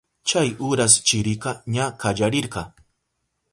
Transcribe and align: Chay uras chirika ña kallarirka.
Chay 0.27 0.49
uras 0.69 0.93
chirika 1.07 1.51
ña 1.73 1.85
kallarirka. 2.01 2.61